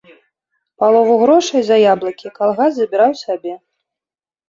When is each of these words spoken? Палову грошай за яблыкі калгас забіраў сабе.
Палову 0.83 1.17
грошай 1.25 1.61
за 1.69 1.77
яблыкі 1.93 2.35
калгас 2.41 2.71
забіраў 2.83 3.11
сабе. 3.25 3.53